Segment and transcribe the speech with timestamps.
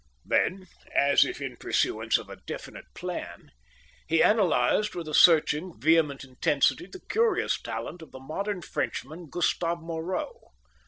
[0.25, 3.51] Then, as if in pursuance of a definite plan,
[4.07, 9.79] he analysed with a searching, vehement intensity the curious talent of the modern Frenchman, Gustave
[9.85, 10.53] Moreau.